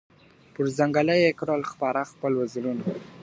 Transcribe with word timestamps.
پر 0.53 0.65
ځنګله 0.77 1.15
یې 1.23 1.31
کړل 1.39 1.61
خپاره 1.71 2.01
خپل 2.11 2.31
وزرونه. 2.35 2.83